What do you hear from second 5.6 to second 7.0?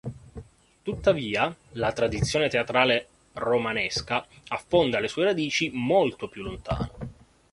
molto più lontano.